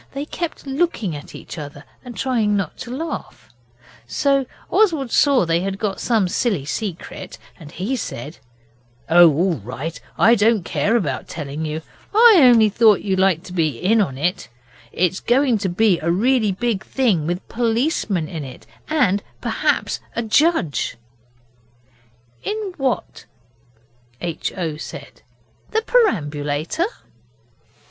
[0.13, 3.49] They kept looking at each other and trying not to laugh,
[4.07, 8.39] so Oswald saw they had got some silly secret and he said
[9.11, 10.01] 'Oh, all right!
[10.17, 11.83] I don't care about telling you.
[12.15, 14.49] I only thought you'd like to be in it.
[14.91, 20.23] It's going to be a really big thing, with policemen in it, and perhaps a
[20.23, 20.97] judge.'
[22.43, 23.25] 'In what?'
[24.19, 24.51] H.
[24.57, 24.77] O.
[24.77, 25.21] said;
[25.69, 26.87] 'the perambulator?